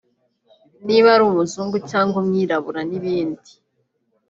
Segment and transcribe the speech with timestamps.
[0.87, 3.51] niba ari umuzungu cyangwa umwirabura n’ibindi